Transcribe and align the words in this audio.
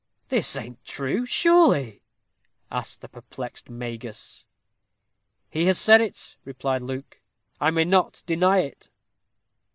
"This 0.29 0.55
ain't 0.57 0.83
true, 0.83 1.27
sure_ly_?" 1.27 2.01
asked 2.71 3.01
the 3.01 3.07
perplexed 3.07 3.69
Magus. 3.69 4.47
"He 5.51 5.65
has 5.67 5.77
said 5.77 6.01
it," 6.01 6.37
replied 6.43 6.81
Luke; 6.81 7.21
"I 7.59 7.69
may 7.69 7.85
not 7.85 8.23
deny 8.25 8.61
it." 8.61 8.89